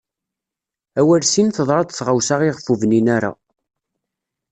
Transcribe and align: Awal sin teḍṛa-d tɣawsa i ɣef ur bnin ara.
Awal 0.99 1.21
sin 1.31 1.47
teḍṛa-d 1.49 1.89
tɣawsa 1.91 2.35
i 2.43 2.49
ɣef 2.55 2.67
ur 2.71 2.77
bnin 2.81 3.07
ara. 3.15 3.31